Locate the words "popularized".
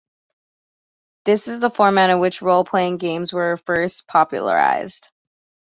4.07-5.05